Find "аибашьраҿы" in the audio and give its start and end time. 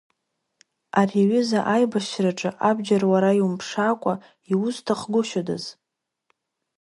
1.73-2.49